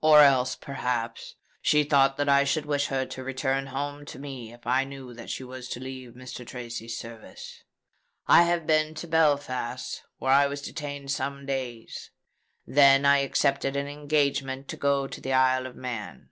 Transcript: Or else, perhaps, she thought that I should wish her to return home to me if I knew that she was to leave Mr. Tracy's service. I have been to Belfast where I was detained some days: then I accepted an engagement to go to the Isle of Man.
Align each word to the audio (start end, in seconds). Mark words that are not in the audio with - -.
Or 0.00 0.20
else, 0.20 0.54
perhaps, 0.54 1.34
she 1.60 1.82
thought 1.82 2.16
that 2.18 2.28
I 2.28 2.44
should 2.44 2.66
wish 2.66 2.86
her 2.86 3.04
to 3.06 3.24
return 3.24 3.66
home 3.66 4.04
to 4.04 4.18
me 4.20 4.52
if 4.52 4.64
I 4.64 4.84
knew 4.84 5.12
that 5.14 5.28
she 5.28 5.42
was 5.42 5.68
to 5.70 5.80
leave 5.80 6.12
Mr. 6.12 6.46
Tracy's 6.46 6.96
service. 6.96 7.64
I 8.28 8.44
have 8.44 8.64
been 8.64 8.94
to 8.94 9.08
Belfast 9.08 10.04
where 10.18 10.30
I 10.30 10.46
was 10.46 10.62
detained 10.62 11.10
some 11.10 11.46
days: 11.46 12.12
then 12.64 13.04
I 13.04 13.18
accepted 13.24 13.74
an 13.74 13.88
engagement 13.88 14.68
to 14.68 14.76
go 14.76 15.08
to 15.08 15.20
the 15.20 15.32
Isle 15.32 15.66
of 15.66 15.74
Man. 15.74 16.24